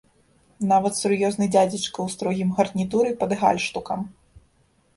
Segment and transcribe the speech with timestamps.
[0.71, 3.99] Нават сур'ёзны дзядзечка ў строгім гарнітуры пад гальштукам.